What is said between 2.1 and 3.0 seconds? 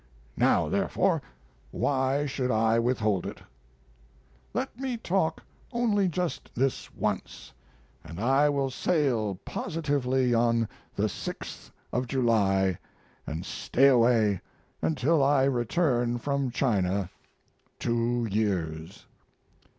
should I